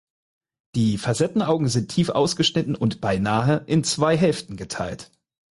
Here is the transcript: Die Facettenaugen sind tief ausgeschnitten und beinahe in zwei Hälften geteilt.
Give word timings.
Die 0.73 0.97
Facettenaugen 0.97 1.67
sind 1.67 1.91
tief 1.91 2.09
ausgeschnitten 2.09 2.73
und 2.73 3.01
beinahe 3.01 3.61
in 3.67 3.83
zwei 3.83 4.17
Hälften 4.17 4.57
geteilt. 4.57 5.11